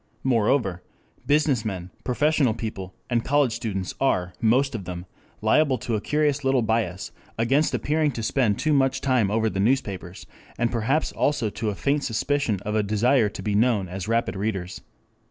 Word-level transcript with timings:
Moreover, 0.23 0.81
business 1.27 1.63
men, 1.63 1.91
professional 2.03 2.55
people, 2.55 2.95
and 3.07 3.23
college 3.23 3.53
students 3.53 3.93
are 4.01 4.33
most 4.41 4.73
of 4.73 4.85
them 4.85 5.05
liable 5.43 5.77
to 5.77 5.93
a 5.95 6.01
curious 6.01 6.43
little 6.43 6.63
bias 6.63 7.11
against 7.37 7.75
appearing 7.75 8.09
to 8.13 8.23
spend 8.23 8.57
too 8.57 8.73
much 8.73 8.99
time 9.01 9.29
over 9.29 9.47
the 9.47 9.59
newspapers, 9.59 10.25
and 10.57 10.71
perhaps 10.71 11.11
also 11.11 11.51
to 11.51 11.69
a 11.69 11.75
faint 11.75 12.03
suspicion 12.03 12.59
of 12.61 12.73
a 12.73 12.81
desire 12.81 13.29
to 13.29 13.43
be 13.43 13.53
known 13.53 13.87
as 13.87 14.07
rapid 14.07 14.35
readers. 14.35 14.81